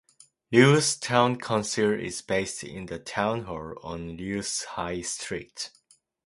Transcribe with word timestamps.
Lewes 0.51 0.97
Town 0.97 1.37
Council 1.39 1.91
is 1.91 2.23
based 2.23 2.63
in 2.63 2.87
the 2.87 2.97
Town 2.97 3.43
Hall 3.43 3.75
on 3.83 4.17
Lewes 4.17 4.63
High 4.63 5.01
Street. 5.01 5.69